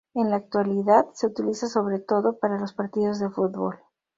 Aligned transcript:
En 0.15 0.31
la 0.31 0.37
actualidad, 0.37 1.05
se 1.13 1.27
utiliza 1.27 1.67
sobre 1.67 1.99
todo 1.99 2.39
para 2.39 2.57
los 2.57 2.73
partidos 2.73 3.19
de 3.19 3.29
fútbol. 3.29 3.77